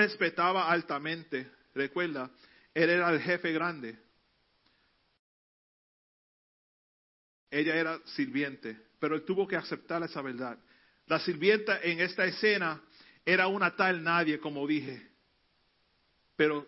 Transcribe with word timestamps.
respetaba 0.00 0.70
altamente. 0.70 1.50
Recuerda, 1.74 2.30
él 2.74 2.90
era 2.90 3.10
el 3.10 3.20
jefe 3.20 3.52
grande. 3.52 3.98
Ella 7.50 7.74
era 7.74 8.00
sirviente, 8.06 8.76
pero 8.98 9.16
él 9.16 9.24
tuvo 9.24 9.46
que 9.46 9.56
aceptar 9.56 10.02
esa 10.02 10.22
verdad. 10.22 10.58
La 11.06 11.18
sirvienta 11.18 11.80
en 11.82 12.00
esta 12.00 12.24
escena 12.24 12.80
era 13.24 13.48
una 13.48 13.74
tal 13.74 14.02
nadie, 14.02 14.38
como 14.38 14.66
dije, 14.66 15.10
pero 16.36 16.66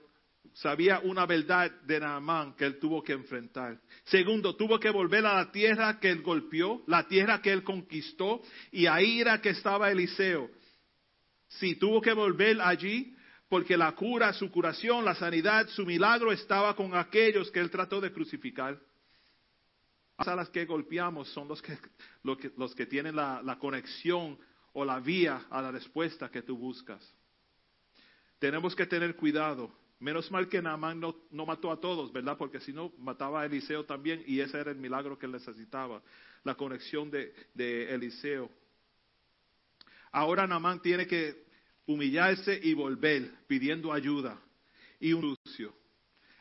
sabía 0.55 0.99
una 1.01 1.25
verdad 1.25 1.71
de 1.83 2.01
Naamán 2.01 2.55
que 2.57 2.65
él 2.65 2.79
tuvo 2.79 3.03
que 3.03 3.13
enfrentar. 3.13 3.81
Segundo, 4.05 4.57
tuvo 4.57 4.79
que 4.79 4.91
volver 4.91 5.25
a 5.25 5.37
la 5.37 5.53
tierra 5.53 5.99
que 6.01 6.11
él 6.11 6.23
golpeó, 6.23 6.83
la 6.89 7.07
tierra 7.07 7.41
que 7.41 7.53
él 7.53 7.63
conquistó, 7.63 8.43
y 8.73 8.87
ahí 8.87 9.21
era 9.21 9.41
que 9.41 9.51
estaba 9.51 9.91
Eliseo. 9.91 10.51
Sí, 11.49 11.77
tuvo 11.77 12.01
que 12.01 12.13
volver 12.13 12.61
allí 12.61 13.12
porque 13.53 13.77
la 13.77 13.93
cura, 13.93 14.33
su 14.33 14.51
curación, 14.51 15.05
la 15.05 15.15
sanidad, 15.15 15.69
su 15.69 15.85
milagro 15.85 16.33
estaba 16.33 16.75
con 16.75 16.97
aquellos 16.97 17.51
que 17.51 17.61
él 17.61 17.71
trató 17.71 18.01
de 18.01 18.11
crucificar. 18.11 18.81
A 20.17 20.35
las 20.35 20.49
que 20.49 20.65
golpeamos 20.65 21.29
son 21.35 21.49
los 21.49 21.61
que, 21.61 21.77
los 22.57 22.75
que, 22.75 22.87
tienen 22.87 23.15
la, 23.15 23.43
la 23.43 23.59
conexión 23.59 24.39
o 24.73 24.87
la 24.87 25.01
vía 25.01 25.45
a 25.51 25.61
la 25.61 25.71
respuesta 25.71 26.31
que 26.31 26.41
tú 26.41 26.57
buscas. 26.57 27.07
Tenemos 28.39 28.75
que 28.75 28.87
tener 28.87 29.17
cuidado 29.17 29.71
Menos 30.01 30.31
mal 30.31 30.49
que 30.49 30.63
Naamán 30.63 30.99
no, 30.99 31.15
no, 31.31 31.45
mató 31.45 31.71
a 31.71 31.79
todos, 31.79 32.11
¿verdad? 32.11 32.39
Porque 32.39 32.59
si 32.59 32.73
no, 32.73 32.91
mataba 32.99 33.43
a 33.43 33.47
Eliseo 33.47 33.85
también 33.85 34.25
y 34.27 34.41
ese 34.41 34.59
era 34.59 34.71
el 34.71 34.79
milagro 34.79 35.17
que 35.19 35.27
él 35.27 35.33
necesitaba, 35.33 36.03
la 36.43 36.55
conexión 36.55 37.11
de, 37.11 37.35
de 37.53 37.95
Eliseo. 37.95 38.51
Ahora 40.11 40.47
Naamán 40.47 40.81
tiene 40.81 41.07
que 41.07 41.52
humillarse 41.87 42.59
y 42.63 42.75
volver 42.75 43.31
pidiendo 43.47 43.93
ayuda 43.93 44.41
y 45.01 45.13
un 45.13 45.37
lucio. 45.45 45.75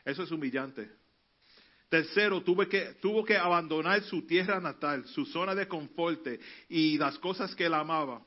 Eso 0.04 0.22
es 0.22 0.30
humillante. 0.30 0.90
Tercero, 1.88 2.42
tuvo 2.42 2.66
que, 2.68 2.94
tuvo 3.00 3.24
que 3.24 3.36
abandonar 3.36 4.02
su 4.04 4.22
tierra 4.22 4.60
natal, 4.60 5.06
su 5.08 5.26
zona 5.26 5.54
de 5.54 5.68
confort 5.68 6.26
y 6.68 6.96
las 6.96 7.18
cosas 7.18 7.54
que 7.54 7.66
él 7.66 7.74
amaba 7.74 8.24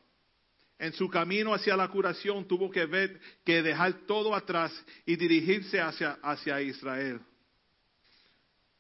en 0.77 0.93
su 0.93 1.09
camino 1.09 1.53
hacia 1.53 1.77
la 1.77 1.87
curación 1.87 2.47
tuvo 2.47 2.69
que 2.69 2.85
ver 2.85 3.19
que 3.45 3.61
dejar 3.61 4.05
todo 4.05 4.35
atrás 4.35 4.71
y 5.05 5.15
dirigirse 5.15 5.79
hacia, 5.79 6.13
hacia 6.21 6.61
Israel. 6.61 7.21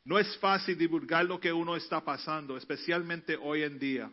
No 0.03 0.19
es 0.19 0.37
fácil 0.37 0.77
divulgar 0.77 1.25
lo 1.25 1.39
que 1.39 1.51
uno 1.51 1.75
está 1.75 2.03
pasando, 2.03 2.57
especialmente 2.57 3.37
hoy 3.37 3.63
en 3.63 3.79
día. 3.79 4.11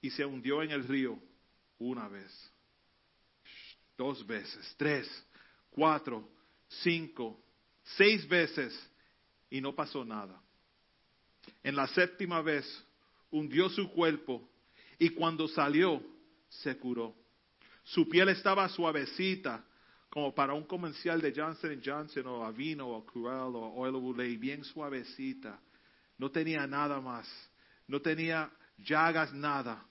Y 0.00 0.10
se 0.10 0.24
hundió 0.24 0.62
en 0.62 0.70
el 0.70 0.86
río 0.86 1.18
una 1.78 2.08
vez, 2.08 2.52
dos 3.96 4.26
veces, 4.26 4.74
tres, 4.76 5.08
cuatro, 5.70 6.28
cinco, 6.68 7.40
seis 7.96 8.26
veces 8.28 8.74
y 9.50 9.60
no 9.60 9.74
pasó 9.74 10.04
nada. 10.04 10.40
En 11.62 11.76
la 11.76 11.86
séptima 11.88 12.42
vez 12.42 12.66
hundió 13.30 13.68
su 13.68 13.90
cuerpo 13.90 14.48
y 14.98 15.10
cuando 15.10 15.46
salió, 15.48 16.02
se 16.48 16.76
curó. 16.78 17.14
Su 17.84 18.08
piel 18.08 18.28
estaba 18.30 18.68
suavecita, 18.68 19.64
como 20.08 20.34
para 20.34 20.54
un 20.54 20.64
comercial 20.64 21.20
de 21.20 21.32
Johnson 21.34 21.80
Johnson 21.84 22.26
o 22.26 22.44
Avino 22.44 22.88
o 22.88 23.04
Curel 23.04 23.54
o 23.54 23.74
Oil 23.74 23.94
of 23.94 24.04
Olay, 24.04 24.36
bien 24.36 24.64
suavecita. 24.64 25.60
No 26.18 26.30
tenía 26.30 26.66
nada 26.66 27.00
más. 27.00 27.28
No 27.86 28.00
tenía 28.00 28.50
llagas, 28.78 29.32
nada. 29.32 29.84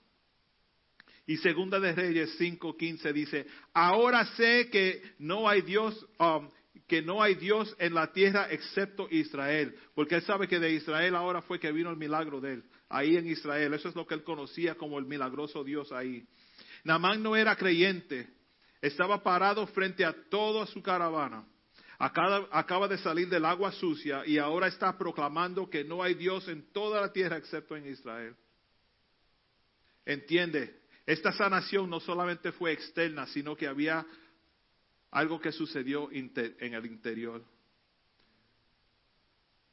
Y 1.26 1.36
segunda 1.38 1.80
de 1.80 1.92
Reyes 1.92 2.38
5:15 2.38 3.12
dice, 3.12 3.46
ahora 3.74 4.24
sé 4.36 4.70
que 4.70 5.02
no 5.18 5.48
hay 5.48 5.62
Dios, 5.62 6.06
um, 6.18 6.48
que 6.86 7.02
no 7.02 7.20
hay 7.20 7.34
Dios 7.34 7.74
en 7.80 7.94
la 7.94 8.12
tierra 8.12 8.46
excepto 8.50 9.08
Israel, 9.10 9.74
porque 9.94 10.14
él 10.14 10.22
sabe 10.22 10.46
que 10.46 10.60
de 10.60 10.72
Israel 10.72 11.16
ahora 11.16 11.42
fue 11.42 11.58
que 11.58 11.72
vino 11.72 11.90
el 11.90 11.96
milagro 11.96 12.40
de 12.40 12.54
él 12.54 12.64
ahí 12.88 13.16
en 13.16 13.26
Israel. 13.26 13.74
Eso 13.74 13.88
es 13.88 13.96
lo 13.96 14.06
que 14.06 14.14
él 14.14 14.22
conocía 14.22 14.76
como 14.76 14.98
el 14.98 15.06
milagroso 15.06 15.64
Dios 15.64 15.90
ahí. 15.90 16.24
Namán 16.84 17.22
no 17.22 17.34
era 17.34 17.56
creyente, 17.56 18.28
estaba 18.80 19.22
parado 19.22 19.66
frente 19.68 20.04
a 20.04 20.14
toda 20.30 20.66
su 20.66 20.80
caravana. 20.82 21.44
Acaba, 21.98 22.46
acaba, 22.52 22.86
de 22.88 22.98
salir 22.98 23.28
del 23.28 23.46
agua 23.46 23.72
sucia 23.72 24.22
y 24.26 24.36
ahora 24.36 24.68
está 24.68 24.96
proclamando 24.98 25.68
que 25.70 25.82
no 25.82 26.02
hay 26.02 26.14
Dios 26.14 26.46
en 26.46 26.70
toda 26.70 27.00
la 27.00 27.10
tierra 27.10 27.38
excepto 27.38 27.74
en 27.74 27.86
Israel. 27.86 28.36
Entiende, 30.04 30.78
esta 31.06 31.32
sanación 31.32 31.88
no 31.88 32.00
solamente 32.00 32.52
fue 32.52 32.72
externa, 32.72 33.26
sino 33.28 33.56
que 33.56 33.66
había 33.66 34.04
algo 35.10 35.40
que 35.40 35.52
sucedió 35.52 36.10
en 36.12 36.74
el 36.74 36.86
interior. 36.86 37.42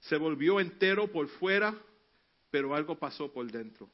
Se 0.01 0.15
volvió 0.17 0.59
entero 0.59 1.11
por 1.11 1.27
fuera 1.27 1.75
pero 2.53 2.75
algo 2.75 2.99
pasó 2.99 3.33
por 3.33 3.51
dentro. 3.51 3.89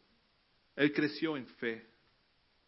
Él 0.76 0.92
creció 0.92 1.38
en 1.38 1.48
fe. 1.48 1.88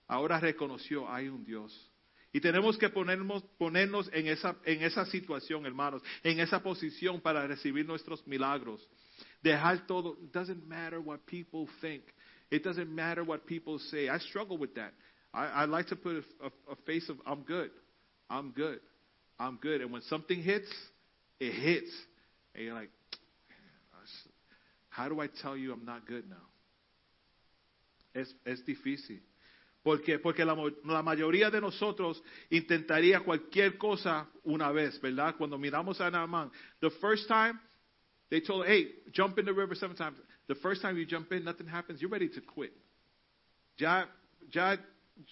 Ahora 0.08 0.40
reconoció, 0.40 1.12
hay 1.12 1.28
un 1.28 1.44
Dios. 1.44 1.92
Y 2.32 2.40
tenemos 2.40 2.78
que 2.78 2.88
ponernos, 2.88 3.44
ponernos 3.58 4.10
en, 4.14 4.28
esa, 4.28 4.56
en 4.64 4.84
esa 4.84 5.06
situación, 5.08 5.66
hermanos, 5.66 6.02
en 6.24 6.40
esa 6.40 6.64
posición 6.64 7.20
para 7.20 7.46
recibir 7.46 7.86
nuestros 7.86 8.26
milagros. 8.26 8.90
Dejar 9.42 9.86
todo. 9.86 10.18
It 10.24 10.32
doesn't 10.32 10.66
matter 10.66 11.00
what 11.00 11.20
people 11.26 11.68
think. 11.82 12.06
It 12.52 12.64
doesn't 12.64 12.94
matter 12.94 13.24
what 13.24 13.48
people 13.48 13.80
say. 13.90 14.10
I 14.10 14.20
struggle 14.20 14.58
with 14.58 14.76
that. 14.76 14.94
I, 15.34 15.46
I 15.46 15.66
like 15.66 15.88
to 15.88 15.96
put 15.96 16.18
a, 16.18 16.46
a, 16.46 16.74
a 16.74 16.76
face 16.86 17.08
of, 17.10 17.18
I'm 17.26 17.42
good. 17.44 17.72
I'm 18.30 18.52
good. 18.52 18.80
I'm 19.40 19.58
good. 19.62 19.82
And 19.82 19.92
when 19.92 20.02
something 20.04 20.44
hits, 20.44 20.68
it 21.40 21.54
hits. 21.54 21.92
And 22.54 22.66
you're 22.66 22.76
like, 22.76 22.90
How 24.92 25.08
do 25.08 25.22
I 25.22 25.28
tell 25.28 25.56
you 25.56 25.72
I'm 25.72 25.86
not 25.86 26.06
good 26.06 26.30
now? 26.30 26.36
Es, 28.14 28.28
es 28.46 28.62
difícil. 28.66 29.22
¿Por 29.84 30.02
qué? 30.02 30.20
Porque 30.20 30.46
la, 30.46 30.54
la, 30.86 31.02
mayoría 31.02 31.50
de 31.50 31.62
nosotros 31.62 32.22
intentaría 32.50 33.22
cualquier 33.22 33.78
cosa 33.78 34.28
una 34.44 34.70
vez, 34.72 35.00
¿verdad? 35.02 35.36
Cuando 35.38 35.58
miramos 35.58 36.00
a 36.02 36.12
Naaman, 36.12 36.52
the 36.82 36.92
first 37.00 37.28
time 37.28 37.58
they 38.32 38.40
told, 38.40 38.66
hey, 38.66 38.88
jump 39.12 39.38
in 39.38 39.46
the 39.46 39.54
river 39.54 39.76
seven 39.76 39.96
times. 39.96 40.18
The 40.48 40.56
first 40.56 40.82
time 40.82 40.98
you 40.98 41.06
jump 41.06 41.32
in, 41.34 41.44
nothing 41.44 41.68
happens, 41.68 42.02
you're 42.02 42.10
ready 42.10 42.30
to 42.30 42.42
quit. 42.42 42.74
Ya, 43.78 44.06
ya, 44.50 44.78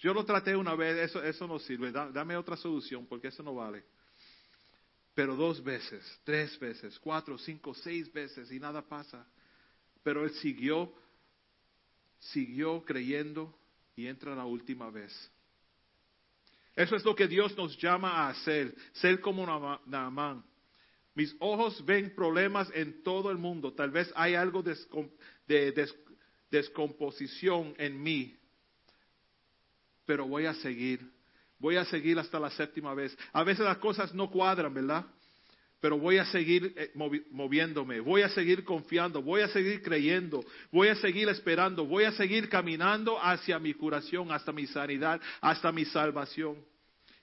yo 0.04 0.14
lo 0.14 0.24
traté 0.24 0.56
una 0.56 0.76
vez, 0.76 1.10
eso, 1.10 1.24
eso 1.24 1.48
no 1.48 1.58
sirve, 1.60 1.92
dame 1.92 2.36
otra 2.36 2.58
solución 2.58 3.08
porque 3.08 3.30
eso 3.30 3.42
no 3.42 3.56
vale. 3.56 3.84
Pero 5.16 5.36
dos 5.36 5.64
veces, 5.64 6.04
tres 6.24 6.58
veces, 6.60 7.00
cuatro, 7.00 7.38
cinco, 7.38 7.74
seis 7.74 8.12
veces 8.14 8.52
y 8.52 8.60
nada 8.60 8.82
pasa. 8.82 9.26
Pero 10.04 10.24
él 10.24 10.32
siguió, 10.36 10.94
siguió 12.20 12.84
creyendo 12.86 13.58
y 13.96 14.08
entra 14.08 14.36
la 14.36 14.46
última 14.46 14.90
vez. 14.90 15.12
Eso 16.76 16.96
es 16.96 17.04
lo 17.04 17.16
que 17.16 17.28
Dios 17.28 17.56
nos 17.58 17.78
llama 17.78 18.12
a 18.12 18.30
hacer, 18.30 18.74
ser 18.94 19.20
como 19.20 19.46
Naamán. 19.86 20.49
Mis 21.20 21.36
ojos 21.40 21.84
ven 21.84 22.16
problemas 22.16 22.72
en 22.74 23.04
todo 23.04 23.30
el 23.30 23.38
mundo. 23.38 23.74
Tal 23.74 23.92
vez 23.92 24.10
hay 24.16 24.36
algo 24.36 24.64
de 24.64 25.90
descomposición 26.50 27.76
en 27.78 28.02
mí, 28.02 28.38
pero 30.06 30.26
voy 30.26 30.46
a 30.46 30.54
seguir. 30.54 31.02
Voy 31.58 31.76
a 31.76 31.84
seguir 31.84 32.18
hasta 32.18 32.40
la 32.40 32.50
séptima 32.52 32.94
vez. 32.94 33.18
A 33.34 33.44
veces 33.44 33.66
las 33.66 33.80
cosas 33.80 34.14
no 34.14 34.32
cuadran, 34.32 34.74
¿verdad? 34.74 35.06
pero 35.82 35.98
voy 35.98 36.20
a 36.20 36.26
seguir 36.26 36.74
eh, 36.78 36.92
moviéndome, 37.32 38.00
voy 38.00 38.22
a 38.22 38.30
seguir 38.30 38.64
confiando, 38.64 39.22
voy 39.22 39.42
a 39.42 39.50
seguir 39.50 39.82
creyendo, 39.82 40.44
voy 40.72 40.88
a 40.88 40.96
seguir 40.96 41.28
esperando, 41.28 41.86
voy 41.86 42.06
a 42.06 42.14
seguir 42.14 42.48
caminando 42.48 43.22
hacia 43.22 43.60
mi 43.60 43.74
curación, 43.74 44.32
hasta 44.32 44.54
mi 44.54 44.68
sanidad, 44.68 45.20
hasta 45.42 45.70
mi 45.74 45.84
salvación. 45.84 46.58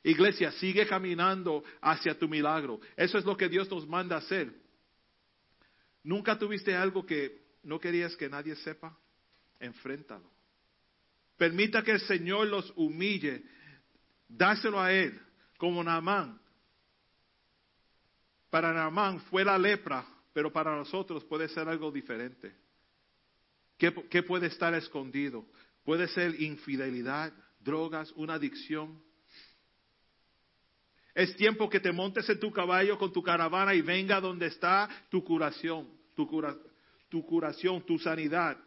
Iglesia, 0.06 0.53
sigue 0.53 0.87
caminando 0.87 1.65
hacia 1.81 2.16
tu 2.16 2.28
milagro. 2.28 2.81
Eso 2.97 3.19
es 3.19 3.25
lo 3.25 3.36
que 3.36 3.48
Dios 3.48 3.69
nos 3.69 3.89
manda 3.89 4.16
hacer. 4.16 4.54
¿Nunca 6.04 6.39
tuviste 6.39 6.77
algo 6.77 7.04
que 7.04 7.42
no 7.65 7.81
querías 7.81 8.15
que 8.15 8.28
nadie 8.28 8.54
sepa? 8.54 8.97
Enfréntalo. 9.59 10.31
Permita 11.36 11.83
que 11.83 11.91
el 11.91 12.01
Señor 12.03 12.47
los 12.47 12.72
humille. 12.77 13.42
Dáselo 14.28 14.81
a 14.81 14.92
Él, 14.92 15.21
como 15.59 15.83
Naamán. 15.83 16.41
Para 18.48 18.72
Naamán 18.72 19.19
fue 19.22 19.45
la 19.45 19.59
lepra, 19.59 20.07
pero 20.33 20.53
para 20.53 20.77
nosotros 20.77 21.25
puede 21.25 21.48
ser 21.48 21.69
algo 21.69 21.91
diferente. 21.91 22.54
¿Qué, 23.77 23.92
¿Qué, 24.09 24.22
puede 24.22 24.47
estar 24.47 24.72
escondido? 24.75 25.45
Puede 25.83 26.07
ser 26.07 26.41
infidelidad, 26.41 27.33
drogas, 27.59 28.13
una 28.13 28.34
adicción. 28.34 29.04
Es 31.16 31.34
tiempo 31.34 31.71
que 31.71 31.80
te 31.80 31.92
montes 31.92 32.28
en 32.28 32.39
tu 32.39 32.53
caballo 32.53 32.98
con 32.98 33.10
tu 33.10 33.22
caravana 33.22 33.72
y 33.72 33.80
venga 33.80 34.21
donde 34.21 34.48
está 34.48 34.86
tu 35.09 35.24
curación, 35.24 35.89
tu, 36.15 36.28
cura, 36.28 36.54
tu 37.09 37.24
curación, 37.24 37.80
tu 37.86 37.98
sanidad. 37.98 38.59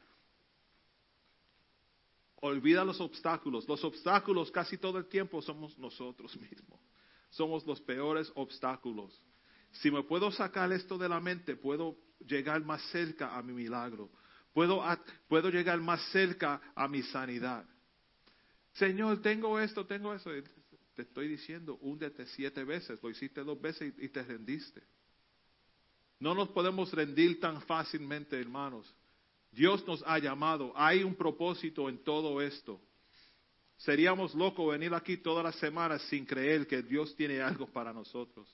Olvida 2.38 2.84
los 2.84 3.00
obstáculos. 3.02 3.68
Los 3.68 3.84
obstáculos 3.84 4.50
casi 4.50 4.80
todo 4.80 4.98
el 4.98 5.06
tiempo 5.06 5.44
somos 5.44 5.78
nosotros 5.78 6.36
mismos. 6.38 6.80
Somos 7.30 7.68
los 7.68 7.80
peores 7.82 8.32
obstáculos. 8.34 9.22
Si 9.74 9.92
me 9.92 10.02
puedo 10.02 10.32
sacar 10.32 10.72
esto 10.72 10.98
de 10.98 11.08
la 11.08 11.20
mente, 11.20 11.56
puedo 11.56 11.98
llegar 12.26 12.66
más 12.66 12.82
cerca 12.90 13.38
a 13.38 13.44
mi 13.44 13.54
milagro. 13.54 14.10
Puedo, 14.54 14.84
puedo 15.28 15.52
llegar 15.52 15.80
más 15.82 16.02
cerca 16.12 16.60
a 16.74 16.88
mi 16.88 17.04
sanidad. 17.04 17.64
Señor, 18.74 19.22
tengo 19.22 19.60
esto, 19.60 19.86
tengo 19.86 20.16
eso. 20.16 20.32
Te 21.00 21.04
estoy 21.04 21.30
diciendo, 21.30 21.78
húndete 21.80 22.26
siete 22.26 22.66
veces. 22.66 23.02
Lo 23.02 23.10
hiciste 23.10 23.42
dos 23.42 23.62
veces 23.62 23.94
y 24.00 24.10
te 24.10 24.22
rendiste. 24.22 24.84
No 26.20 26.36
nos 26.36 26.50
podemos 26.50 26.92
rendir 26.92 27.40
tan 27.40 27.62
fácilmente, 27.62 28.38
hermanos. 28.38 28.94
Dios 29.50 29.88
nos 29.88 30.04
ha 30.06 30.20
llamado. 30.20 30.74
Hay 30.76 31.04
un 31.04 31.16
propósito 31.16 31.88
en 31.88 32.04
todo 32.04 32.42
esto. 32.42 32.82
Seríamos 33.78 34.36
locos 34.36 34.74
venir 34.74 34.94
aquí 34.94 35.16
todas 35.16 35.42
las 35.42 35.56
semanas 35.56 36.02
sin 36.10 36.26
creer 36.26 36.68
que 36.68 36.82
Dios 36.82 37.16
tiene 37.16 37.40
algo 37.40 37.66
para 37.66 37.94
nosotros. 37.94 38.54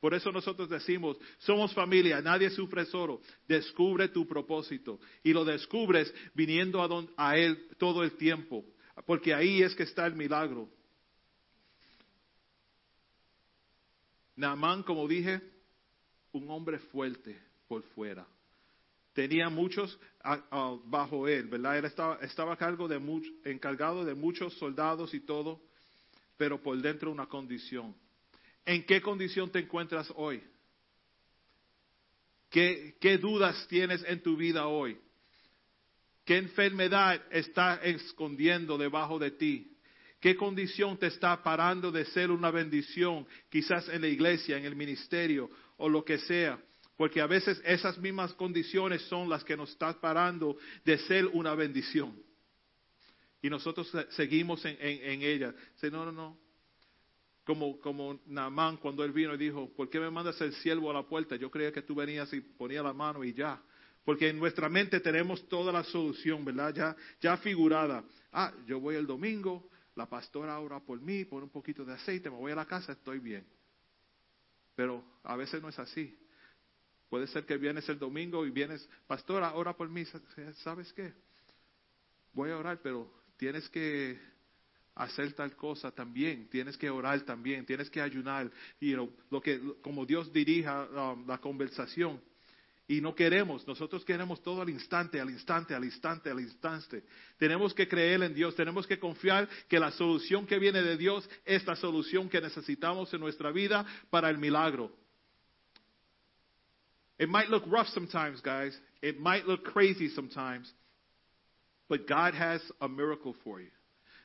Por 0.00 0.14
eso 0.14 0.32
nosotros 0.32 0.68
decimos, 0.68 1.16
somos 1.38 1.72
familia, 1.74 2.20
nadie 2.20 2.50
sufre 2.50 2.86
solo. 2.86 3.20
Descubre 3.46 4.08
tu 4.08 4.26
propósito 4.26 4.98
y 5.22 5.32
lo 5.32 5.44
descubres 5.44 6.12
viniendo 6.34 6.82
a, 6.82 7.06
a 7.28 7.36
Él 7.38 7.68
todo 7.78 8.02
el 8.02 8.16
tiempo, 8.16 8.64
porque 9.06 9.32
ahí 9.32 9.62
es 9.62 9.76
que 9.76 9.84
está 9.84 10.04
el 10.06 10.16
milagro. 10.16 10.68
Naamán, 14.36 14.82
como 14.82 15.06
dije, 15.06 15.40
un 16.32 16.50
hombre 16.50 16.78
fuerte 16.78 17.40
por 17.68 17.82
fuera 17.94 18.26
tenía 19.14 19.48
muchos 19.48 19.98
bajo 20.84 21.26
él, 21.26 21.46
¿verdad? 21.48 21.78
Él 21.78 21.84
estaba, 21.84 22.56
cargo 22.56 22.88
de 22.88 23.00
encargado 23.44 24.04
de 24.04 24.14
muchos 24.14 24.52
soldados 24.58 25.14
y 25.14 25.20
todo, 25.20 25.62
pero 26.36 26.62
por 26.62 26.76
dentro 26.82 27.10
una 27.10 27.26
condición. 27.26 27.94
¿En 28.66 28.84
qué 28.84 29.00
condición 29.00 29.50
te 29.50 29.60
encuentras 29.60 30.12
hoy? 30.16 30.42
¿Qué, 32.50 32.96
¿Qué 33.00 33.18
dudas 33.18 33.66
tienes 33.68 34.04
en 34.04 34.22
tu 34.22 34.36
vida 34.36 34.66
hoy? 34.66 34.98
¿Qué 36.24 36.38
enfermedad 36.38 37.22
está 37.30 37.76
escondiendo 37.76 38.78
debajo 38.78 39.18
de 39.18 39.30
ti? 39.30 39.73
¿Qué 40.24 40.36
condición 40.36 40.96
te 40.96 41.08
está 41.08 41.42
parando 41.42 41.92
de 41.92 42.06
ser 42.06 42.30
una 42.30 42.50
bendición, 42.50 43.26
quizás 43.50 43.90
en 43.90 44.00
la 44.00 44.08
iglesia, 44.08 44.56
en 44.56 44.64
el 44.64 44.74
ministerio 44.74 45.50
o 45.76 45.86
lo 45.86 46.02
que 46.02 46.16
sea? 46.16 46.58
Porque 46.96 47.20
a 47.20 47.26
veces 47.26 47.60
esas 47.62 47.98
mismas 47.98 48.32
condiciones 48.32 49.02
son 49.02 49.28
las 49.28 49.44
que 49.44 49.54
nos 49.54 49.72
están 49.72 50.00
parando 50.00 50.56
de 50.82 50.96
ser 50.96 51.26
una 51.26 51.54
bendición. 51.54 52.18
Y 53.42 53.50
nosotros 53.50 53.92
seguimos 54.12 54.64
en, 54.64 54.78
en. 54.80 55.20
Dice, 55.20 55.90
no, 55.90 56.06
no, 56.06 56.12
no. 56.12 56.38
Como, 57.44 57.78
como 57.78 58.18
Naamán 58.24 58.78
cuando 58.78 59.04
él 59.04 59.12
vino 59.12 59.34
y 59.34 59.36
dijo, 59.36 59.74
¿por 59.76 59.90
qué 59.90 60.00
me 60.00 60.10
mandas 60.10 60.40
el 60.40 60.54
siervo 60.54 60.90
a 60.90 60.94
la 60.94 61.02
puerta? 61.02 61.36
Yo 61.36 61.50
creía 61.50 61.70
que 61.70 61.82
tú 61.82 61.94
venías 61.94 62.32
y 62.32 62.40
ponía 62.40 62.82
la 62.82 62.94
mano 62.94 63.22
y 63.24 63.34
ya. 63.34 63.60
Porque 64.06 64.30
en 64.30 64.38
nuestra 64.38 64.70
mente 64.70 65.00
tenemos 65.00 65.46
toda 65.50 65.70
la 65.70 65.84
solución, 65.84 66.46
¿verdad? 66.46 66.74
Ya, 66.74 66.96
ya 67.20 67.36
figurada. 67.36 68.02
Ah, 68.32 68.54
yo 68.66 68.80
voy 68.80 68.96
el 68.96 69.06
domingo, 69.06 69.68
la 69.96 70.06
pastora 70.06 70.58
ora 70.58 70.80
por 70.80 71.00
mí, 71.00 71.24
pone 71.24 71.44
un 71.44 71.50
poquito 71.50 71.84
de 71.84 71.94
aceite, 71.94 72.30
me 72.30 72.36
voy 72.36 72.52
a 72.52 72.56
la 72.56 72.66
casa, 72.66 72.92
estoy 72.92 73.18
bien. 73.18 73.46
Pero 74.74 75.04
a 75.22 75.36
veces 75.36 75.62
no 75.62 75.68
es 75.68 75.78
así. 75.78 76.18
Puede 77.08 77.26
ser 77.28 77.46
que 77.46 77.56
vienes 77.56 77.88
el 77.88 77.98
domingo 77.98 78.44
y 78.44 78.50
vienes, 78.50 78.88
pastora, 79.06 79.54
ora 79.54 79.76
por 79.76 79.88
mí. 79.88 80.04
¿Sabes 80.62 80.92
qué? 80.92 81.12
Voy 82.32 82.50
a 82.50 82.58
orar, 82.58 82.80
pero 82.82 83.08
tienes 83.36 83.68
que 83.68 84.18
hacer 84.96 85.32
tal 85.32 85.54
cosa 85.56 85.90
también, 85.90 86.48
tienes 86.48 86.76
que 86.76 86.90
orar 86.90 87.20
también, 87.22 87.66
tienes 87.66 87.90
que 87.90 88.00
ayunar, 88.00 88.50
y 88.80 88.92
lo 88.92 89.40
que, 89.42 89.60
como 89.82 90.06
Dios 90.06 90.32
dirija 90.32 91.12
um, 91.12 91.26
la 91.26 91.38
conversación. 91.38 92.20
Y 92.86 93.00
no 93.00 93.14
queremos, 93.14 93.66
nosotros 93.66 94.04
queremos 94.04 94.42
todo 94.42 94.60
al 94.60 94.68
instante, 94.68 95.18
al 95.18 95.30
instante, 95.30 95.74
al 95.74 95.84
instante, 95.84 96.30
al 96.30 96.40
instante. 96.40 97.04
Tenemos 97.38 97.72
que 97.72 97.88
creer 97.88 98.22
en 98.22 98.34
Dios, 98.34 98.54
tenemos 98.54 98.86
que 98.86 98.98
confiar 98.98 99.48
que 99.68 99.78
la 99.78 99.90
solución 99.92 100.46
que 100.46 100.58
viene 100.58 100.82
de 100.82 100.98
Dios 100.98 101.28
es 101.46 101.66
la 101.66 101.76
solución 101.76 102.28
que 102.28 102.42
necesitamos 102.42 103.12
en 103.14 103.20
nuestra 103.20 103.50
vida 103.52 103.86
para 104.10 104.28
el 104.28 104.36
milagro. 104.36 104.92
It 107.18 107.28
might 107.28 107.48
look 107.48 107.62
rough 107.66 107.86
sometimes, 107.88 108.42
guys. 108.42 108.78
It 109.00 109.18
might 109.18 109.46
look 109.46 109.64
crazy 109.64 110.10
sometimes. 110.10 110.70
But 111.88 112.06
God 112.06 112.34
has 112.34 112.60
a 112.80 112.88
miracle 112.88 113.34
for 113.44 113.60
you. 113.60 113.70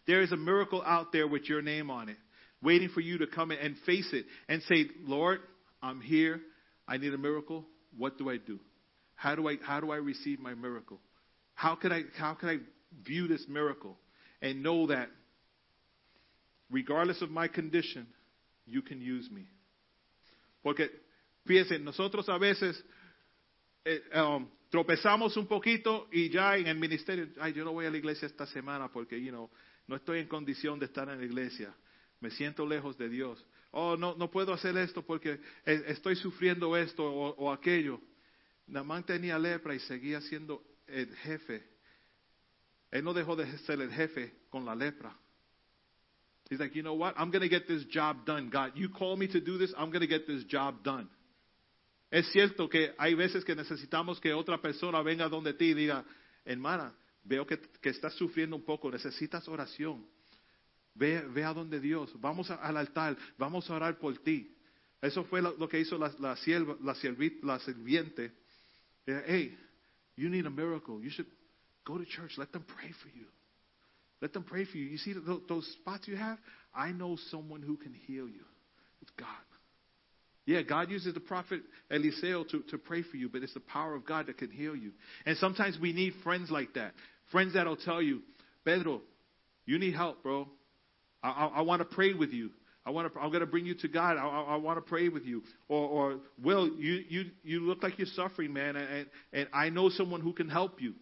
There 0.06 0.22
is 0.22 0.32
a 0.32 0.38
miracle 0.38 0.82
out 0.86 1.12
there 1.12 1.28
with 1.28 1.48
your 1.48 1.62
name 1.62 1.92
on 1.92 2.10
it, 2.10 2.18
waiting 2.62 2.90
for 2.90 3.00
you 3.00 3.20
to 3.20 3.28
come 3.28 3.52
and 3.52 3.76
face 3.86 4.10
it 4.12 4.26
and 4.48 4.62
say, 4.64 4.88
Lord, 5.04 5.40
I'm 5.82 6.02
here. 6.02 6.42
I 6.88 6.98
need 6.98 7.14
a 7.14 7.18
miracle. 7.18 7.66
What 7.98 8.18
do 8.18 8.30
I 8.30 8.38
do? 8.38 8.60
How 9.16 9.36
do 9.36 9.50
I, 9.50 9.58
how 9.64 9.80
do 9.80 9.92
I 9.92 9.98
receive 9.98 10.40
my 10.40 10.54
miracle? 10.54 11.00
How 11.56 11.76
can 11.76 11.92
I, 11.92 12.04
how 12.18 12.34
can 12.36 12.50
I 12.50 12.58
view 13.06 13.28
this 13.28 13.46
miracle 13.50 13.98
and 14.42 14.64
know 14.64 14.88
that 14.88 15.10
regardless 16.72 17.22
of 17.22 17.30
my 17.30 17.48
condition, 17.48 18.08
you 18.66 18.82
can 18.82 19.02
use 19.02 19.30
me? 19.32 19.46
Porque 20.64 20.90
Fíjense, 21.50 21.80
nosotros 21.80 22.30
a 22.30 22.38
veces 22.38 22.86
eh, 23.84 24.04
um, 24.14 24.48
tropezamos 24.70 25.36
un 25.36 25.48
poquito 25.48 26.08
y 26.12 26.30
ya 26.30 26.58
en 26.58 26.68
el 26.68 26.78
ministerio, 26.78 27.28
ay, 27.42 27.54
yo 27.54 27.66
no 27.66 27.72
voy 27.72 27.88
a 27.88 27.90
la 27.90 27.98
iglesia 27.98 28.28
esta 28.28 28.46
semana 28.46 28.92
porque, 28.92 29.20
you 29.20 29.32
know, 29.32 29.50
no 29.88 29.96
estoy 29.96 30.20
en 30.20 30.28
condición 30.28 30.78
de 30.78 30.86
estar 30.86 31.10
en 31.10 31.18
la 31.18 31.26
iglesia. 31.26 31.74
Me 32.20 32.30
siento 32.30 32.68
lejos 32.68 33.00
de 33.00 33.10
Dios. 33.10 33.44
Oh, 33.72 33.96
no, 33.96 34.16
no 34.16 34.32
puedo 34.32 34.54
hacer 34.54 34.76
esto 34.78 35.04
porque 35.04 35.40
eh, 35.66 35.84
estoy 35.88 36.16
sufriendo 36.16 36.76
esto 36.76 37.04
o, 37.04 37.52
aquello. 37.52 38.02
Namán 38.68 39.06
tenía 39.06 39.38
lepra 39.38 39.76
y 39.76 39.80
seguía 39.80 40.22
siendo 40.22 40.64
el 40.88 41.16
jefe. 41.18 41.64
Él 42.92 43.04
no 43.04 43.14
dejó 43.14 43.36
de 43.36 43.58
ser 43.60 43.80
el 43.82 43.92
jefe 43.92 44.34
con 44.50 44.66
la 44.66 44.76
lepra. 44.76 45.16
He's 46.50 46.60
like, 46.60 46.76
you 46.76 46.82
know 46.82 46.96
what? 46.96 47.14
I'm 47.16 47.30
going 47.30 47.44
to 47.44 47.50
get 47.50 47.68
this 47.68 47.86
job 47.86 48.26
done. 48.26 48.50
God, 48.50 48.72
you 48.76 48.90
call 48.90 49.16
me 49.16 49.28
to 49.28 49.40
do 49.40 49.60
this. 49.60 49.72
I'm 49.78 49.92
going 49.92 50.02
to 50.02 50.08
get 50.08 50.26
this 50.26 50.44
job 50.46 50.84
done. 50.84 51.08
Es 52.12 52.28
cierto 52.32 52.68
que 52.68 52.94
hay 52.98 53.14
veces 53.14 53.46
que 53.46 53.56
necesitamos 53.56 54.20
que 54.20 54.34
otra 54.34 54.60
persona 54.60 55.04
venga 55.04 55.30
donde 55.30 55.54
ti 55.54 55.66
y 55.66 55.74
diga, 55.76 56.04
hermana, 56.44 56.92
veo 57.24 57.46
que, 57.46 57.60
estás 57.84 58.16
sufriendo 58.16 58.56
un 58.56 58.66
poco, 58.66 58.90
necesitas 58.90 59.48
oración. 59.48 60.06
Ve, 60.96 61.22
ve 61.22 61.44
a 61.44 61.54
donde 61.54 61.80
Dios, 61.80 62.12
vamos 62.20 62.50
a, 62.52 62.56
al 62.56 62.78
altar, 62.78 63.16
vamos 63.38 63.70
a 63.70 63.76
orar 63.76 63.98
por 64.00 64.18
ti. 64.18 64.56
Eso 65.02 65.24
fue 65.24 65.42
lo, 65.42 65.68
que 65.70 65.80
hizo 65.80 65.98
la, 65.98 66.12
la, 66.20 66.36
sierva, 66.36 66.76
la, 66.82 66.94
la 67.44 67.60
sirviente. 67.60 68.32
Eh, 69.08 69.24
hey, 69.26 69.58
you 70.18 70.30
need 70.30 70.46
a 70.46 70.50
miracle. 70.50 71.02
You 71.02 71.10
should 71.10 71.28
go 71.86 71.98
to 71.98 72.06
church. 72.06 72.38
Let 72.38 72.52
them 72.52 72.66
pray 72.68 72.92
for 73.02 73.08
you. 73.10 73.26
Let 74.22 74.34
them 74.34 74.44
pray 74.44 74.66
for 74.66 74.78
you. 74.78 74.86
You 74.86 74.98
see 74.98 75.14
those 75.48 75.66
spots 75.80 76.08
you 76.08 76.18
have? 76.18 76.38
I 76.74 76.92
know 76.92 77.18
someone 77.32 77.62
who 77.62 77.78
can 77.78 77.94
heal 77.94 78.28
you. 78.28 78.44
It's 79.02 79.12
God. 79.18 79.28
Yeah, 80.46 80.64
God 80.64 80.90
uses 80.90 81.14
the 81.14 81.20
prophet 81.20 81.62
Eliseo 81.92 82.48
to, 82.50 82.64
to 82.70 82.78
pray 82.78 83.04
for 83.04 83.18
you, 83.18 83.30
but 83.30 83.44
it's 83.44 83.54
the 83.54 83.60
power 83.60 83.96
of 83.96 84.06
God 84.06 84.28
that 84.28 84.38
can 84.38 84.50
heal 84.50 84.76
you. 84.76 84.92
And 85.26 85.38
sometimes 85.38 85.78
we 85.80 85.94
need 85.94 86.14
friends 86.24 86.50
like 86.50 86.74
that. 86.74 86.94
Friends 87.32 87.54
that'll 87.54 87.78
tell 87.78 88.02
you, 88.02 88.22
Pedro, 88.66 89.02
you 89.66 89.78
need 89.78 89.94
help, 89.94 90.24
bro. 90.24 90.48
I, 91.24 91.30
I, 91.30 91.46
I 91.58 91.62
want 91.62 91.82
to 91.82 91.86
pray 91.86 92.14
with 92.14 92.32
you. 92.32 92.52
I 92.86 92.92
want 92.92 93.14
to, 93.14 93.20
I'm 93.20 93.30
going 93.30 93.42
to 93.42 93.46
bring 93.46 93.66
you 93.66 93.76
to 93.76 93.88
God. 93.88 94.18
I, 94.18 94.26
I, 94.26 94.42
I 94.54 94.56
want 94.56 94.78
to 94.78 94.82
pray 94.82 95.10
with 95.10 95.24
you. 95.24 95.44
Or, 95.68 95.88
or 95.88 96.20
Will, 96.42 96.68
you, 96.70 97.04
you, 97.08 97.26
you 97.44 97.60
look 97.62 97.84
like 97.84 97.98
you're 97.98 98.08
suffering, 98.08 98.54
man, 98.54 98.76
and, 98.76 99.08
and 99.34 99.48
I 99.54 99.70
know 99.70 99.90
someone 99.90 100.22
who 100.22 100.34
can 100.34 100.50
help 100.50 100.82
you. 100.82 100.94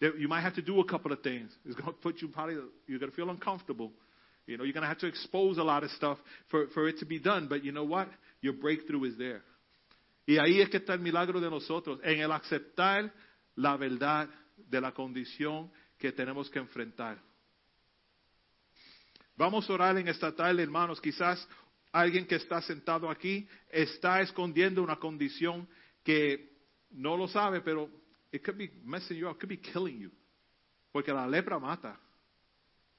You 0.00 0.28
might 0.28 0.42
have 0.42 0.54
to 0.54 0.62
do 0.62 0.80
a 0.80 0.84
couple 0.84 1.12
of 1.12 1.22
things. 1.22 1.50
It's 1.64 1.74
going 1.74 1.92
to 1.92 2.00
put 2.00 2.22
you 2.22 2.28
probably, 2.28 2.56
you're 2.86 3.00
going 3.00 3.10
to 3.10 3.16
feel 3.16 3.30
uncomfortable. 3.30 3.92
You 4.46 4.56
know, 4.56 4.64
you're 4.64 4.72
going 4.72 4.82
to 4.82 4.88
have 4.88 4.98
to 4.98 5.06
expose 5.06 5.58
a 5.58 5.62
lot 5.62 5.84
of 5.84 5.90
stuff 5.90 6.18
for, 6.50 6.68
for 6.68 6.88
it 6.88 6.98
to 7.00 7.04
be 7.04 7.18
done. 7.18 7.48
But 7.48 7.64
you 7.64 7.72
know 7.72 7.84
what? 7.84 8.08
Your 8.40 8.54
breakthrough 8.54 9.04
is 9.04 9.18
there. 9.18 9.42
Y 10.26 10.34
ahí 10.34 10.60
es 10.60 10.68
que 10.68 10.78
está 10.78 10.92
el 10.92 11.00
milagro 11.00 11.40
de 11.40 11.50
nosotros, 11.50 12.00
en 12.04 12.20
el 12.20 12.30
aceptar 12.30 13.10
la 13.56 13.76
verdad 13.76 14.28
de 14.70 14.80
la 14.80 14.92
condición 14.92 15.70
que 15.98 16.12
tenemos 16.12 16.50
que 16.50 16.58
enfrentar. 16.58 17.18
Vamos 19.38 19.70
a 19.70 19.72
orar 19.72 19.96
en 19.96 20.08
esta 20.08 20.34
tarde, 20.34 20.64
hermanos. 20.64 21.00
Quizás 21.00 21.48
alguien 21.92 22.26
que 22.26 22.34
está 22.34 22.60
sentado 22.60 23.08
aquí 23.08 23.46
está 23.70 24.20
escondiendo 24.20 24.82
una 24.82 24.96
condición 24.96 25.68
que 26.02 26.58
no 26.90 27.16
lo 27.16 27.28
sabe, 27.28 27.60
pero 27.60 27.88
it 28.32 28.44
could 28.44 28.58
be 28.58 28.68
messing 28.82 29.16
you 29.16 29.28
up, 29.28 29.36
it 29.36 29.40
could 29.40 29.48
be 29.48 29.60
killing 29.60 30.00
you. 30.00 30.10
Porque 30.90 31.12
la 31.12 31.24
lepra 31.24 31.56
mata. 31.60 32.00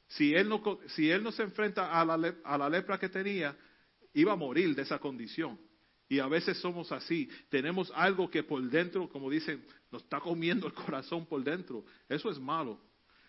Si 0.07 0.33
él 0.33 0.47
no, 0.47 0.79
si 0.95 1.11
él 1.11 1.21
no 1.21 1.33
se 1.33 1.43
enfrenta 1.43 1.91
a 1.91 2.05
la, 2.05 2.33
a 2.45 2.57
la 2.57 2.69
lepra 2.69 2.97
que 2.97 3.09
tenía, 3.09 3.53
iba 4.13 4.31
a 4.31 4.37
morir 4.37 4.73
de 4.73 4.83
esa 4.83 4.97
condición. 4.97 5.59
Y 6.07 6.19
a 6.19 6.27
veces 6.27 6.57
somos 6.59 6.89
así. 6.93 7.29
Tenemos 7.49 7.91
algo 7.93 8.31
que 8.31 8.43
por 8.43 8.61
dentro, 8.61 9.09
como 9.09 9.29
dicen, 9.29 9.61
nos 9.91 10.03
está 10.03 10.21
comiendo 10.21 10.67
el 10.67 10.73
corazón 10.73 11.25
por 11.25 11.43
dentro. 11.43 11.83
Eso 12.07 12.31
es 12.31 12.39
malo. 12.39 12.79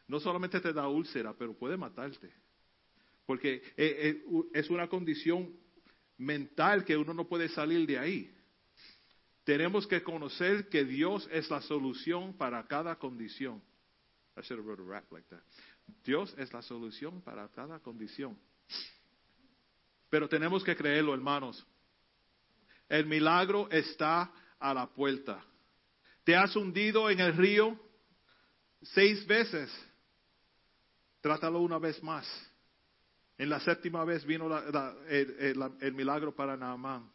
no 0.07 0.21
solamente 0.21 0.61
te 0.61 0.73
da 0.73 0.87
úlcera, 0.87 1.35
pero 1.37 1.55
puede 1.55 1.76
matarte. 1.76 2.31
Porque 3.27 3.55
eh, 3.55 3.62
eh, 3.77 4.25
es 4.53 4.71
una 4.71 4.89
condición 4.89 5.55
mental 6.19 6.85
que 6.85 6.97
uno 6.97 7.15
no 7.15 7.27
puede 7.27 7.49
salir 7.49 7.87
de 7.87 7.99
ahí. 7.99 8.35
Tenemos 9.45 9.87
que 9.87 10.03
conocer 10.03 10.69
que 10.69 10.85
Dios 10.85 11.29
es 11.33 11.50
la 11.50 11.62
solución 11.62 12.37
para 12.37 12.67
cada 12.67 12.97
condición. 12.97 13.62
I 14.37 14.43
should 14.43 14.59
have 14.59 14.67
wrote 14.67 14.81
a 14.81 14.85
rap 14.85 15.11
like 15.12 15.29
that. 15.29 15.43
Dios 16.05 16.35
es 16.39 16.53
la 16.53 16.62
solución 16.62 17.21
para 17.23 17.49
cada 17.49 17.81
condición. 17.81 18.39
Pero 20.09 20.29
tenemos 20.29 20.62
que 20.65 20.77
creerlo, 20.77 21.15
hermanos. 21.15 21.67
El 22.89 23.07
milagro 23.07 23.69
está 23.71 24.33
a 24.59 24.75
la 24.75 24.87
puerta. 24.89 25.45
Te 26.25 26.37
has 26.37 26.55
hundido 26.57 27.09
en 27.09 27.21
el 27.21 27.37
río 27.37 27.79
seis 28.83 29.27
veces. 29.27 29.71
Trátalo 31.21 31.61
una 31.61 31.79
vez 31.79 32.03
más. 32.03 32.27
En 33.41 33.49
la 33.49 33.59
séptima 33.59 34.05
vez 34.05 34.27
vino 34.27 34.51
el, 35.09 35.95
milagro 35.95 36.35
para 36.35 36.59
Naamán. 36.59 37.11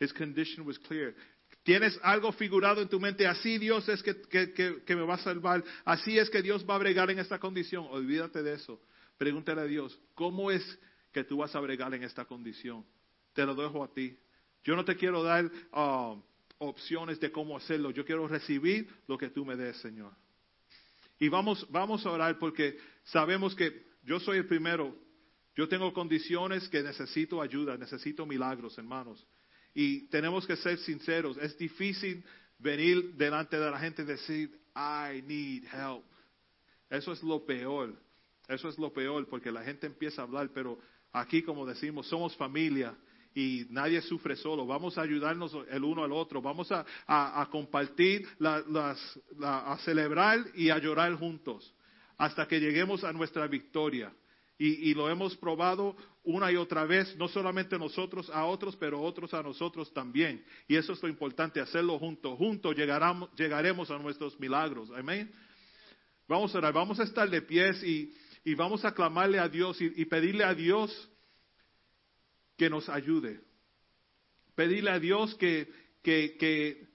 His 0.00 0.10
condition 0.10 0.66
was 0.66 0.78
clear. 0.78 1.14
Tienes 1.62 2.00
algo 2.02 2.32
figurado 2.32 2.80
en 2.80 2.88
tu 2.88 2.98
mente, 2.98 3.26
así 3.26 3.58
Dios 3.58 3.86
es 3.90 4.02
que, 4.02 4.16
que, 4.54 4.96
me 4.96 5.02
va 5.02 5.16
a 5.16 5.18
salvar, 5.18 5.62
así 5.84 6.18
es 6.18 6.30
que 6.30 6.40
Dios 6.40 6.64
va 6.68 6.76
a 6.76 6.78
bregar 6.78 7.10
en 7.10 7.18
esta 7.18 7.38
condición. 7.38 7.88
Olvídate 7.90 8.42
de 8.42 8.54
eso. 8.54 8.80
Pregúntale 9.18 9.60
a 9.60 9.64
Dios, 9.64 10.00
¿cómo 10.14 10.50
es 10.50 10.78
que 11.12 11.24
tú 11.24 11.36
vas 11.36 11.54
a 11.54 11.60
bregar 11.60 11.92
en 11.92 12.04
esta 12.04 12.24
condición? 12.24 12.82
Te 13.34 13.44
lo 13.44 13.54
dejo 13.54 13.84
a 13.84 13.92
ti. 13.92 14.18
Yo 14.64 14.74
no 14.76 14.84
te 14.86 14.96
quiero 14.96 15.22
dar 15.22 15.44
uh, 15.44 16.18
opciones 16.56 17.20
de 17.20 17.30
cómo 17.30 17.58
hacerlo, 17.58 17.90
yo 17.90 18.06
quiero 18.06 18.26
recibir 18.26 18.88
lo 19.06 19.18
que 19.18 19.28
tú 19.28 19.44
me 19.44 19.56
des, 19.56 19.76
Señor. 19.76 20.14
Y 21.18 21.28
vamos, 21.28 21.66
vamos 21.70 22.06
a 22.06 22.10
orar 22.10 22.38
porque 22.38 22.78
sabemos 23.04 23.54
que 23.54 23.91
yo 24.02 24.20
soy 24.20 24.38
el 24.38 24.46
primero. 24.46 24.94
Yo 25.54 25.68
tengo 25.68 25.92
condiciones 25.92 26.68
que 26.68 26.82
necesito 26.82 27.40
ayuda, 27.40 27.76
necesito 27.76 28.24
milagros, 28.26 28.76
hermanos. 28.78 29.26
Y 29.74 30.08
tenemos 30.08 30.46
que 30.46 30.56
ser 30.56 30.78
sinceros. 30.78 31.36
Es 31.38 31.56
difícil 31.58 32.24
venir 32.58 33.14
delante 33.14 33.58
de 33.58 33.70
la 33.70 33.78
gente 33.78 34.02
y 34.02 34.06
decir, 34.06 34.50
I 34.74 35.22
need 35.22 35.64
help. 35.64 36.04
Eso 36.88 37.12
es 37.12 37.22
lo 37.22 37.44
peor. 37.44 37.94
Eso 38.48 38.68
es 38.68 38.78
lo 38.78 38.92
peor 38.92 39.28
porque 39.28 39.52
la 39.52 39.62
gente 39.62 39.86
empieza 39.86 40.22
a 40.22 40.24
hablar, 40.24 40.50
pero 40.52 40.78
aquí, 41.12 41.42
como 41.42 41.64
decimos, 41.64 42.06
somos 42.08 42.36
familia 42.36 42.96
y 43.34 43.66
nadie 43.70 44.00
sufre 44.02 44.36
solo. 44.36 44.66
Vamos 44.66 44.98
a 44.98 45.02
ayudarnos 45.02 45.56
el 45.70 45.84
uno 45.84 46.02
al 46.02 46.12
otro. 46.12 46.42
Vamos 46.42 46.70
a, 46.72 47.48
compartir, 47.50 48.26
a 48.40 49.78
celebrar 49.84 50.44
y 50.54 50.70
a 50.70 50.78
llorar 50.78 51.14
juntos 51.14 51.72
hasta 52.18 52.46
que 52.46 52.60
lleguemos 52.60 53.04
a 53.04 53.12
nuestra 53.12 53.46
victoria. 53.46 54.12
Y, 54.58 54.94
lo 54.94 55.10
hemos 55.10 55.36
probado 55.36 55.96
una 56.22 56.52
y 56.52 56.56
otra 56.56 56.84
vez, 56.84 57.16
no 57.16 57.26
solamente 57.26 57.76
nosotros 57.76 58.30
a 58.30 58.44
otros, 58.44 58.76
pero 58.76 59.02
otros 59.02 59.34
a 59.34 59.42
nosotros 59.42 59.92
también. 59.92 60.44
Y 60.68 60.76
eso 60.76 60.92
es 60.92 61.02
lo 61.02 61.08
importante, 61.08 61.60
hacerlo 61.60 61.98
juntos. 61.98 62.38
Juntos 62.38 62.76
llegaremos 62.76 63.90
a 63.90 63.98
nuestros 63.98 64.38
milagros. 64.38 64.88
Amén. 64.94 65.32
Vamos 66.28 66.54
a 66.54 66.58
orar, 66.58 66.72
vamos 66.72 67.00
a 67.00 67.02
estar 67.02 67.28
de 67.28 67.42
pies 67.42 67.82
y, 67.82 68.14
vamos 68.54 68.84
a 68.84 68.94
clamarle 68.94 69.40
a 69.40 69.48
Dios 69.48 69.80
y 69.80 70.04
pedirle 70.04 70.44
a 70.44 70.54
Dios 70.54 71.10
que 72.56 72.70
nos 72.70 72.88
ayude. 72.88 73.40
Pedirle 74.54 74.90
a 74.90 75.00
Dios 75.00 75.34
que, 75.34 75.68
que, 76.02 76.36
que, 76.38 76.91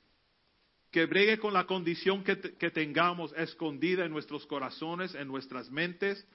bregue 0.91 1.37
con 1.37 1.53
la 1.53 1.65
condición 1.65 2.23
que, 2.23 2.39
que 2.39 2.71
tengamos 2.71 3.33
escondida 3.37 4.05
en 4.05 4.11
nuestros 4.11 4.45
corazones, 4.45 5.13
en 5.15 5.27
nuestras 5.27 5.69
mentes, 5.69 6.25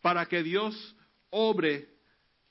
para 0.00 0.26
que 0.26 0.42
Dios 0.42 0.96
obre 1.30 1.88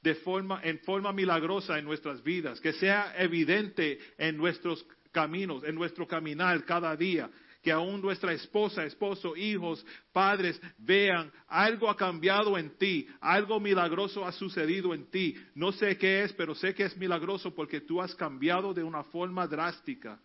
de 0.02 0.16
forma, 0.16 0.62
en 0.64 0.80
forma 0.80 1.12
milagrosa 1.12 1.78
en 1.78 1.86
nuestras 1.86 2.24
vidas, 2.24 2.60
que 2.62 2.74
sea 2.74 3.14
evidente 3.18 4.00
en 4.18 4.38
nuestros 4.38 4.86
caminos, 5.12 5.64
en 5.64 5.76
nuestro 5.76 6.08
caminar 6.08 6.64
cada 6.66 6.96
día, 6.96 7.30
que 7.62 7.72
aún 7.72 8.02
nuestra 8.02 8.32
esposa, 8.32 8.86
esposo, 8.86 9.36
hijos, 9.36 9.86
padres 10.14 10.62
vean 10.78 11.32
algo 11.48 11.90
ha 11.90 11.98
cambiado 11.98 12.58
en 12.58 12.78
ti, 12.78 13.08
algo 13.20 13.60
milagroso 13.60 14.26
ha 14.26 14.32
sucedido 14.32 14.94
en 14.94 15.10
ti. 15.10 15.36
No 15.56 15.74
sé 15.74 15.98
qué 15.98 16.24
es, 16.24 16.34
pero 16.34 16.56
sé 16.56 16.74
que 16.74 16.84
es 16.84 16.96
milagroso 16.96 17.54
porque 17.54 17.82
tú 17.82 18.02
has 18.02 18.16
cambiado 18.16 18.74
de 18.74 18.84
una 18.84 19.04
forma 19.04 19.46
drástica. 19.46 20.20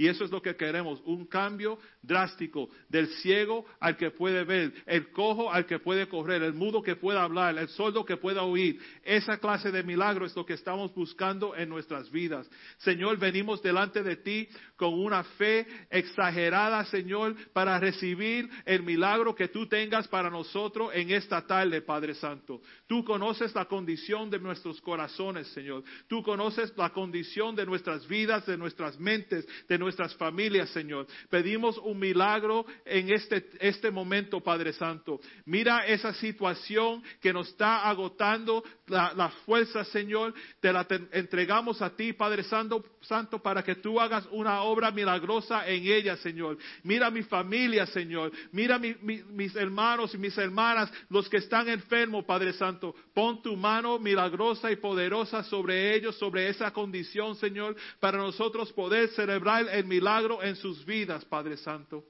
Y 0.00 0.08
eso 0.08 0.24
es 0.24 0.30
lo 0.30 0.40
que 0.40 0.56
queremos, 0.56 1.02
un 1.04 1.26
cambio 1.26 1.78
drástico 2.00 2.70
del 2.88 3.06
ciego 3.16 3.66
al 3.80 3.98
que 3.98 4.10
puede 4.10 4.44
ver, 4.44 4.72
el 4.86 5.10
cojo 5.10 5.52
al 5.52 5.66
que 5.66 5.78
puede 5.78 6.08
correr, 6.08 6.42
el 6.42 6.54
mudo 6.54 6.80
que 6.80 6.96
pueda 6.96 7.22
hablar, 7.22 7.58
el 7.58 7.68
sordo 7.68 8.06
que 8.06 8.16
pueda 8.16 8.42
oír. 8.42 8.80
Esa 9.04 9.36
clase 9.36 9.70
de 9.70 9.82
milagro 9.82 10.24
es 10.24 10.34
lo 10.34 10.46
que 10.46 10.54
estamos 10.54 10.94
buscando 10.94 11.54
en 11.54 11.68
nuestras 11.68 12.10
vidas. 12.10 12.48
Señor, 12.78 13.18
venimos 13.18 13.60
delante 13.60 14.02
de 14.02 14.16
ti 14.16 14.48
con 14.74 14.94
una 14.94 15.22
fe 15.22 15.66
exagerada, 15.90 16.82
Señor, 16.86 17.36
para 17.52 17.78
recibir 17.78 18.48
el 18.64 18.82
milagro 18.82 19.34
que 19.34 19.48
tú 19.48 19.66
tengas 19.66 20.08
para 20.08 20.30
nosotros 20.30 20.92
en 20.94 21.10
esta 21.10 21.46
tarde, 21.46 21.82
Padre 21.82 22.14
Santo. 22.14 22.62
Tú 22.86 23.04
conoces 23.04 23.54
la 23.54 23.66
condición 23.66 24.30
de 24.30 24.38
nuestros 24.38 24.80
corazones, 24.80 25.46
Señor. 25.48 25.84
Tú 26.08 26.22
conoces 26.22 26.72
la 26.78 26.88
condición 26.88 27.54
de 27.54 27.66
nuestras 27.66 28.08
vidas, 28.08 28.46
de 28.46 28.56
nuestras 28.56 28.98
mentes, 28.98 29.46
de 29.68 29.76
nuestras 29.76 29.89
nuestras 29.90 30.14
familias, 30.14 30.70
Señor. 30.70 31.08
Pedimos 31.28 31.76
un 31.78 31.98
milagro 31.98 32.64
en 32.84 33.10
este, 33.10 33.44
este 33.58 33.90
momento, 33.90 34.40
Padre 34.40 34.72
Santo. 34.72 35.20
Mira 35.46 35.84
esa 35.84 36.14
situación 36.14 37.02
que 37.20 37.32
nos 37.32 37.48
está 37.48 37.88
agotando 37.88 38.62
la, 38.86 39.30
fuerza, 39.44 39.84
Señor. 39.86 40.32
Te 40.60 40.72
la 40.72 40.86
entregamos 41.10 41.82
a 41.82 41.90
ti, 41.96 42.12
Padre 42.12 42.44
Santo, 42.44 42.84
Santo, 43.02 43.42
para 43.42 43.62
que 43.62 43.76
tú 43.76 43.98
hagas 43.98 44.26
una 44.30 44.62
obra 44.62 44.90
milagrosa 44.90 45.66
en 45.66 45.84
ella, 45.86 46.16
Señor. 46.18 46.58
Mira 46.82 47.10
mi 47.10 47.22
familia, 47.22 47.86
Señor. 47.86 48.30
Mira 48.52 48.78
mis 48.78 49.56
hermanos 49.56 50.14
y 50.14 50.18
mis 50.18 50.36
hermanas, 50.36 50.92
los 51.08 51.28
que 51.28 51.38
están 51.38 51.68
enfermos, 51.68 52.24
Padre 52.24 52.52
Santo. 52.52 52.94
Pon 53.14 53.42
tu 53.42 53.56
mano 53.56 53.98
milagrosa 53.98 54.70
y 54.70 54.76
poderosa 54.76 55.42
sobre 55.44 55.94
ellos, 55.94 56.16
sobre 56.16 56.48
esa 56.48 56.70
condición, 56.72 57.36
Señor, 57.36 57.74
para 58.00 58.18
nosotros 58.18 58.72
poder 58.72 59.08
celebrar 59.10 59.66
el 59.68 59.84
milagro 59.86 60.42
en 60.42 60.56
sus 60.56 60.84
vidas, 60.84 61.24
Padre 61.24 61.56
Santo. 61.56 62.04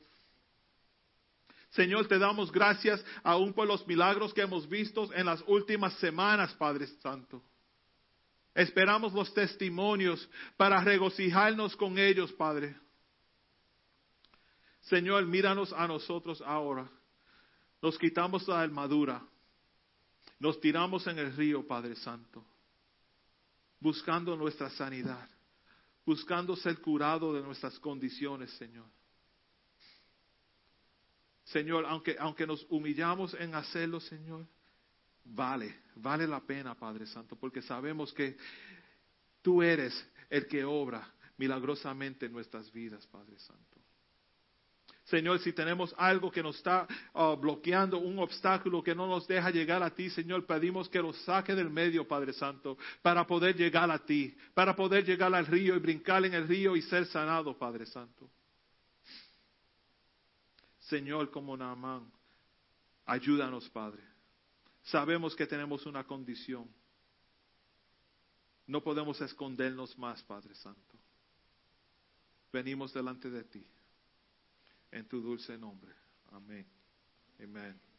Señor, 1.71 2.09
te 2.09 2.19
damos 2.19 2.51
gracias 2.51 3.05
aún 3.23 3.53
por 3.53 3.69
los 3.69 3.87
milagros 3.87 4.35
que 4.35 4.41
hemos 4.41 4.69
visto 4.69 5.09
en 5.15 5.27
las 5.27 5.41
últimas 5.47 5.95
semanas, 5.95 6.53
Padre 6.55 6.89
Santo. 7.01 7.43
Esperamos 8.61 9.12
los 9.12 9.33
testimonios 9.33 10.29
para 10.57 10.83
regocijarnos 10.83 11.76
con 11.76 11.99
ellos, 11.99 12.33
Padre. 12.33 12.76
Señor, 14.83 15.26
míranos 15.26 15.73
a 15.73 15.87
nosotros 15.87 16.43
ahora. 16.43 16.90
Nos 17.83 17.99
quitamos 17.99 18.47
la 18.49 18.61
armadura. 18.61 19.23
Nos 20.38 20.61
tiramos 20.61 21.07
en 21.07 21.19
el 21.19 21.37
río, 21.37 21.67
Padre 21.67 21.97
Santo, 21.97 22.45
buscando 23.79 24.37
nuestra 24.37 24.71
sanidad 24.71 25.29
buscando 26.05 26.57
ser 26.57 26.81
curado 26.81 27.33
de 27.33 27.40
nuestras 27.40 27.79
condiciones, 27.79 28.50
Señor. 28.52 28.87
Señor, 31.45 31.85
aunque, 31.87 32.17
aunque 32.19 32.47
nos 32.47 32.67
humillamos 32.69 33.33
en 33.35 33.55
hacerlo, 33.55 34.00
Señor, 34.00 34.45
vale, 35.25 35.81
vale 35.97 36.27
la 36.27 36.41
pena, 36.41 36.75
Padre 36.75 37.07
Santo, 37.07 37.37
porque 37.37 37.62
sabemos 37.62 38.12
que 38.12 38.37
tú 39.43 39.62
eres 39.62 39.95
el 40.29 40.47
que 40.47 40.65
obra 40.65 41.07
milagrosamente 41.37 42.27
en 42.27 42.33
nuestras 42.33 42.71
vidas, 42.73 43.07
Padre 43.07 43.39
Santo. 43.39 43.81
Señor, 45.05 45.41
si 45.41 45.53
tenemos 45.53 45.93
algo 45.99 46.31
que 46.31 46.43
nos 46.43 46.57
está 46.57 46.87
ah, 47.15 47.35
bloqueando, 47.35 47.99
un 47.99 48.21
obstáculo 48.21 48.83
que 48.83 48.95
no 48.95 49.09
nos 49.09 49.27
deja 49.27 49.50
llegar 49.50 49.83
a 49.83 49.91
ti, 49.91 50.09
Señor, 50.09 50.47
pedimos 50.47 50.89
que 50.89 51.03
lo 51.03 51.12
saque 51.12 51.55
del 51.55 51.69
medio, 51.69 52.07
Padre 52.07 52.33
Santo, 52.33 52.79
para 53.03 53.27
poder 53.27 53.57
llegar 53.57 53.91
a 53.91 53.99
ti, 53.99 54.37
para 54.55 54.77
poder 54.77 55.05
llegar 55.05 55.35
al 55.35 55.47
río 55.47 55.75
y 55.75 55.81
brincar 55.81 56.25
en 56.25 56.35
el 56.35 56.47
río 56.47 56.77
y 56.77 56.83
ser 56.83 57.07
sanado, 57.07 57.59
Padre 57.59 57.87
Santo. 57.87 58.31
Señor, 60.79 61.31
como 61.31 61.57
Naamán, 61.57 62.09
ayúdanos, 63.07 63.69
Padre. 63.71 64.10
Sabemos 64.83 65.37
que 65.37 65.47
tenemos 65.47 65.87
una 65.87 66.05
condición. 66.05 66.69
No 68.67 68.83
podemos 68.83 69.21
escondernos 69.21 69.99
más, 69.99 70.23
Padre 70.23 70.55
Santo. 70.55 70.99
Venimos 72.53 72.93
delante 72.93 73.31
de 73.31 73.45
ti 73.45 73.67
en 74.91 75.07
tu 75.09 75.21
dulce 75.21 75.57
nombre. 75.57 75.93
Amén. 76.33 76.67
Amén. 77.39 77.90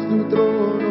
tu 0.09 0.25
trono, 0.31 0.86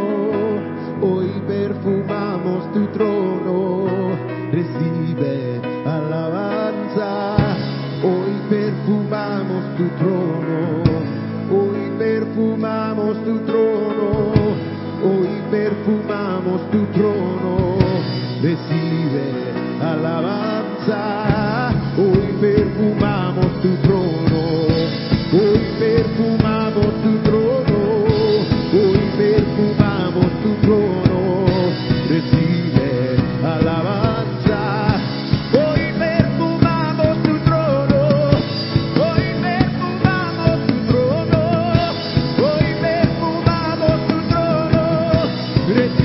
Great 45.65 46.04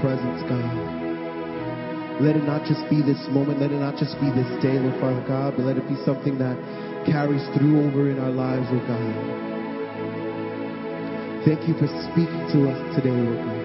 Presence, 0.00 0.42
God. 0.46 1.00
Let 2.20 2.36
it 2.36 2.44
not 2.44 2.68
just 2.68 2.84
be 2.92 3.00
this 3.00 3.18
moment, 3.32 3.64
let 3.64 3.72
it 3.72 3.80
not 3.80 3.96
just 3.96 4.20
be 4.20 4.28
this 4.30 4.48
day, 4.60 4.76
Lord 4.76 5.00
Father 5.00 5.24
God, 5.26 5.54
but 5.56 5.64
let 5.64 5.80
it 5.80 5.88
be 5.88 5.96
something 6.04 6.36
that 6.36 6.54
carries 7.08 7.40
through 7.56 7.88
over 7.88 8.10
in 8.12 8.20
our 8.20 8.30
lives, 8.30 8.68
Lord 8.68 8.86
God. 8.86 9.48
Thank 11.48 11.64
you 11.64 11.72
for 11.80 11.88
speaking 12.12 12.44
to 12.52 12.68
us 12.68 12.76
today, 12.92 13.16
Lord 13.16 13.40
God. 13.40 13.60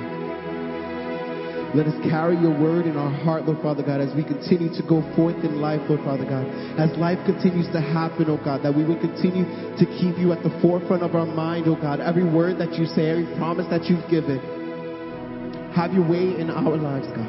Let 1.75 1.91
us 1.91 1.99
carry 2.07 2.39
your 2.39 2.55
word 2.55 2.87
in 2.87 2.95
our 2.95 3.11
heart, 3.11 3.43
Lord 3.43 3.59
Father 3.59 3.83
God, 3.83 3.99
as 3.99 4.15
we 4.15 4.23
continue 4.23 4.71
to 4.79 4.83
go 4.87 5.03
forth 5.19 5.35
in 5.43 5.59
life, 5.59 5.83
Lord 5.91 5.99
Father 6.07 6.23
God. 6.23 6.47
As 6.79 6.95
life 6.95 7.19
continues 7.27 7.67
to 7.75 7.83
happen, 7.83 8.31
oh 8.31 8.39
God, 8.39 8.63
that 8.63 8.71
we 8.71 8.87
will 8.87 8.95
continue 8.95 9.43
to 9.75 9.85
keep 9.99 10.15
you 10.15 10.31
at 10.31 10.39
the 10.47 10.55
forefront 10.63 11.03
of 11.03 11.19
our 11.19 11.27
mind, 11.27 11.67
oh 11.67 11.75
God. 11.75 11.99
Every 11.99 12.23
word 12.23 12.63
that 12.63 12.79
you 12.79 12.87
say, 12.87 13.11
every 13.11 13.27
promise 13.35 13.67
that 13.67 13.91
you've 13.91 14.07
given, 14.07 14.39
have 15.75 15.93
your 15.93 16.07
way 16.07 16.39
in 16.39 16.49
our 16.49 16.77
lives, 16.77 17.07
God. 17.07 17.27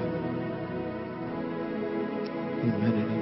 Amen 2.62 3.15